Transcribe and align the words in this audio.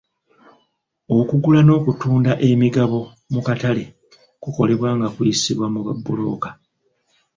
Okugula 1.17 1.59
n'okutunda 1.63 2.31
emigabo 2.49 2.99
mu 3.33 3.41
katale 3.47 3.83
kukolebwa 4.41 4.89
nga 4.97 5.07
kuyisibwa 5.15 5.65
mu 5.73 5.79
ba 5.85 5.93
bbulooka. 5.97 6.49